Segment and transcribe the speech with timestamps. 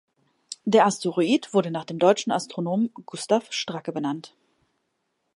[0.65, 4.33] Der Asteroid wurde nach dem deutschen Astronomen Gustav Stracke benannt.